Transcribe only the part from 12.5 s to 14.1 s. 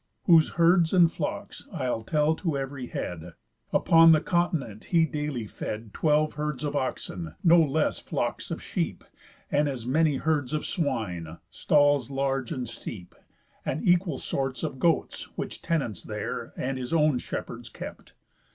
and steep, And